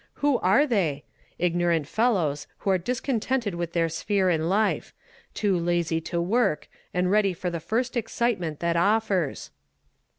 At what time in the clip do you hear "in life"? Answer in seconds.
4.31-4.95